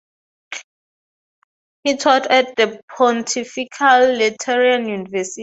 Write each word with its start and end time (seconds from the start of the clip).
He 1.83 1.95
taught 1.95 2.25
at 2.25 2.55
the 2.55 2.81
Pontifical 2.91 4.11
Lateran 4.15 4.89
University. 4.89 5.39